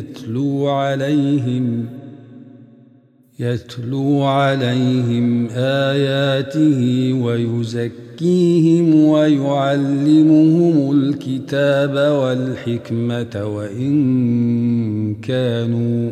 [0.00, 1.86] يتلو عليهم
[3.40, 16.10] يتلو عليهم آياته ويزكيهم ويعلمهم الكتاب والحكمة وإن كانوا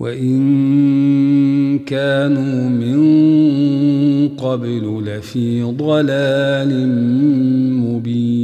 [0.00, 2.98] وإن كانوا من
[4.28, 6.88] قبل لفي ضلال
[7.78, 8.43] مبين.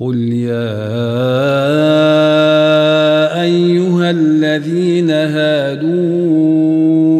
[0.00, 0.76] قل يا
[3.42, 6.04] أيها الذين هادوا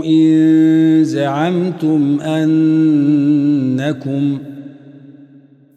[0.05, 4.39] إن زعمتم أنكم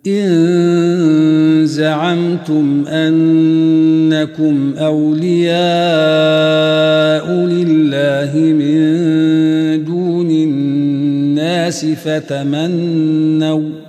[0.07, 5.59] إن زعمتم أنكم أولياء
[7.31, 13.88] لله من دون الناس فتمنوا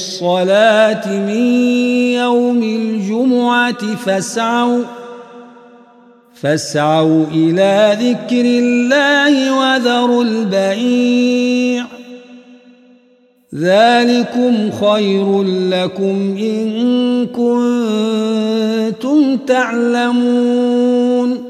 [0.00, 1.44] للصلاة من
[2.14, 4.84] يوم الجمعة فاسعوا
[6.34, 11.84] فاسعوا إلى ذكر الله وذروا البيع.
[13.54, 21.49] ذلكم خير لكم إن كنتم تعلمون.